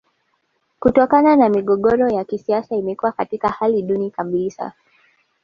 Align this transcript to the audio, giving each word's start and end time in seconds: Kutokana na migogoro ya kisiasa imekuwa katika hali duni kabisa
Kutokana 0.79 1.35
na 1.35 1.49
migogoro 1.49 2.09
ya 2.09 2.23
kisiasa 2.25 2.75
imekuwa 2.75 3.11
katika 3.11 3.49
hali 3.49 3.81
duni 3.81 4.11
kabisa 4.11 4.73